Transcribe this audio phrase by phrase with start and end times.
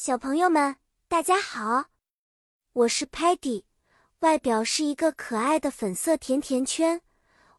[0.00, 0.76] 小朋友们，
[1.08, 1.86] 大家好，
[2.72, 3.64] 我是 Patty，
[4.20, 7.02] 外表是一个可爱的粉色甜甜圈。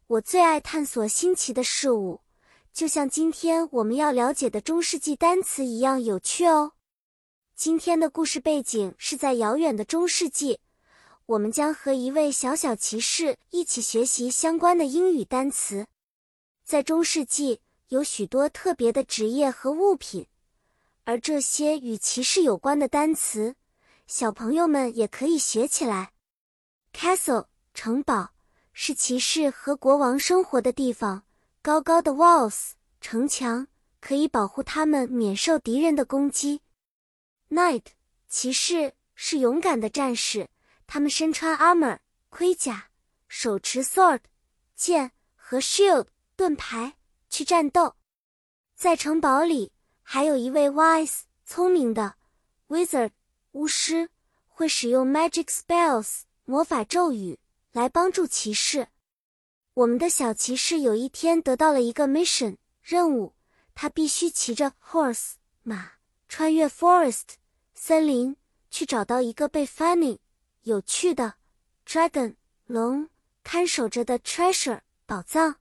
[0.06, 2.22] 我最爱探索新奇的事物，
[2.72, 6.72] 就像今天我们要了解的中世纪单词一样有趣哦。
[7.54, 10.60] 今天的故事背景是在遥远的中世纪，
[11.26, 15.86] 我们将和一位小小骑士一起学习相关的英语单词。
[16.64, 20.26] 在中世纪，有许多特别的职业和物品。
[21.10, 23.56] 而这些与骑士有关的单词，
[24.06, 26.12] 小朋友们也可以学起来。
[26.92, 28.30] Castle 城堡
[28.72, 31.24] 是骑士和国王生活的地方。
[31.62, 33.66] 高高的 walls 城墙
[34.00, 36.60] 可以保护他们免受敌人的攻击。
[37.48, 37.86] Knight
[38.28, 40.46] 骑士是勇敢的战士，
[40.86, 41.98] 他们身穿 armor
[42.28, 42.90] 盔甲，
[43.26, 44.20] 手持 sword
[44.76, 46.06] 剑和 shield
[46.36, 46.94] 盾牌
[47.28, 47.96] 去战斗。
[48.76, 49.72] 在城堡里。
[50.12, 52.16] 还有一位 wise 聪明的
[52.66, 53.12] wizard
[53.52, 54.10] 巫师，
[54.48, 57.38] 会使用 magic spells 魔法咒语
[57.70, 58.88] 来帮助骑士。
[59.72, 63.36] 我们的小骑士有一天得到了一个 mission 任务，
[63.76, 65.92] 他必须骑着 horse 马
[66.28, 67.36] 穿越 forest
[67.72, 68.34] 森林，
[68.68, 70.18] 去找到一个被 funny
[70.62, 71.34] 有趣的
[71.86, 72.34] dragon
[72.66, 73.08] 龙
[73.44, 75.60] 看守着的 treasure 宝藏。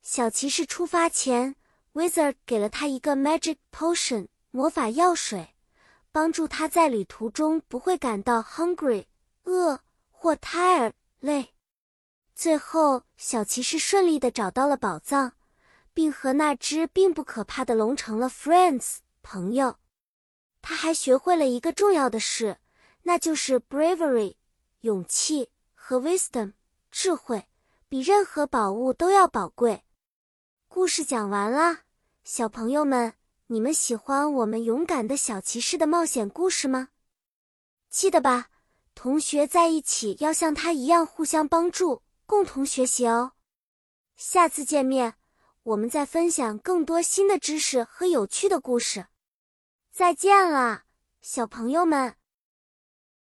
[0.00, 1.56] 小骑士出发前。
[1.94, 5.54] Wizard 给了他一个 magic potion 魔法药水，
[6.10, 9.06] 帮助他在旅途中不会感到 hungry
[9.44, 9.78] 饿
[10.10, 11.54] 或 tired 累。
[12.34, 15.34] 最后，小骑士顺利的找到了宝藏，
[15.92, 19.76] 并和那只并不可怕的龙成了 friends 朋友。
[20.62, 22.58] 他还学会了一个重要的事，
[23.04, 24.34] 那就是 bravery
[24.80, 26.54] 勇气和 wisdom
[26.90, 27.46] 智慧，
[27.88, 29.84] 比任何宝物都要宝贵。
[30.66, 31.83] 故事讲完了。
[32.24, 33.12] 小朋友们，
[33.48, 36.88] 你们喜欢我们勇敢的小骑士的冒险故事吗？
[37.90, 38.48] 记得吧，
[38.94, 43.32] 同学在一起要像他一样互相帮助，共同学习哦。
[44.16, 45.16] 下次见面，
[45.64, 49.08] 我们再分享更多新的知识和有趣的故事。
[49.92, 50.84] 再见了，
[51.20, 52.16] 小朋友们。